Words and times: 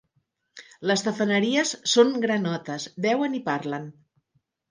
Les 0.91 1.03
tafaneries 1.07 1.73
són 1.91 2.15
granotes, 2.25 2.87
beuen 3.07 3.39
i 3.41 3.45
parlen. 3.51 3.85